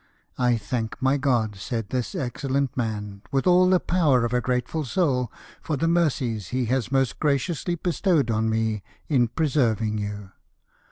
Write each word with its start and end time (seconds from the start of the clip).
"I 0.49 0.57
thank 0.57 0.99
my 0.99 1.17
God," 1.17 1.55
said 1.57 1.89
this 1.91 2.15
excellent 2.15 2.75
man, 2.75 3.21
"with 3.31 3.45
all 3.45 3.69
the 3.69 3.79
power 3.79 4.25
of 4.25 4.33
a 4.33 4.41
grateful 4.41 4.83
soul, 4.83 5.31
for 5.61 5.77
the 5.77 5.87
mercies 5.87 6.47
He 6.47 6.65
has 6.65 6.91
most 6.91 7.19
graciously 7.19 7.75
bestowed 7.75 8.31
on 8.31 8.49
me 8.49 8.81
in 9.09 9.27
preserving 9.27 9.99
you. 9.99 10.31